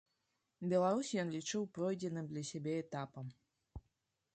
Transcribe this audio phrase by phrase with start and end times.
[0.71, 3.25] Беларусь ён лічыў пройдзеным для сябе этапам.